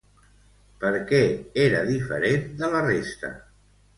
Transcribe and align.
Per 0.83 0.91
què 1.11 1.19
era 1.65 1.83
diferent 1.91 2.47
de 2.63 2.73
la 2.77 2.83
resta? 2.87 3.33